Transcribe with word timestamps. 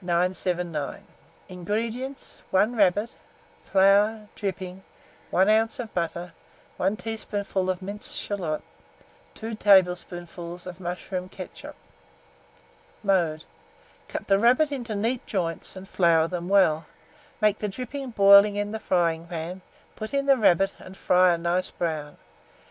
979. 0.03 1.03
INGREDIENTS. 1.47 2.41
1 2.49 2.75
rabbit, 2.75 3.13
flour, 3.71 4.27
dripping, 4.35 4.81
1 5.29 5.47
oz. 5.47 5.79
of 5.79 5.93
butter, 5.93 6.33
1 6.77 6.97
teaspoonful 6.97 7.69
of 7.69 7.83
minced 7.83 8.17
shalot, 8.17 8.63
2 9.35 9.53
tablespoonfuls 9.53 10.65
of 10.65 10.79
mushroom 10.79 11.29
ketchup. 11.29 11.75
Mode. 13.03 13.45
Cut 14.07 14.25
the 14.27 14.39
rabbit 14.39 14.71
into 14.71 14.95
neat 14.95 15.23
joints, 15.27 15.75
and 15.75 15.87
flour 15.87 16.27
them 16.27 16.49
well; 16.49 16.87
make 17.39 17.59
the 17.59 17.67
dripping 17.69 18.09
boiling 18.09 18.55
in 18.55 18.73
a 18.73 18.79
fryingpan, 18.79 19.61
put 19.95 20.15
in 20.15 20.25
the 20.25 20.35
rabbit, 20.35 20.75
and 20.79 20.97
fry 20.97 21.29
it 21.31 21.35
a 21.35 21.37
nice 21.37 21.69
brown. 21.69 22.17